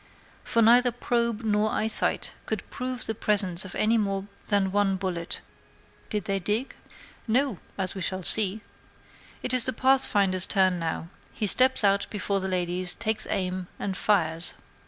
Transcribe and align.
for 0.43 0.63
neither 0.63 0.91
probe 0.91 1.43
nor 1.43 1.69
eyesight 1.69 2.31
could 2.47 2.67
prove 2.71 3.05
the 3.05 3.13
presence 3.13 3.63
of 3.63 3.75
any 3.75 3.99
more 3.99 4.25
than 4.47 4.71
one 4.71 4.95
bullet. 4.95 5.41
Did 6.09 6.23
they 6.25 6.39
dig? 6.39 6.75
No; 7.27 7.59
as 7.77 7.93
we 7.93 8.01
shall 8.01 8.23
see. 8.23 8.61
It 9.43 9.53
is 9.53 9.65
the 9.65 9.73
Pathfinder's 9.73 10.47
turn 10.47 10.79
now; 10.79 11.09
he 11.31 11.45
steps 11.45 11.83
out 11.83 12.07
before 12.09 12.39
the 12.39 12.47
ladies, 12.47 12.95
takes 12.95 13.27
aim, 13.29 13.67
and 13.77 13.95
fires. 13.95 14.55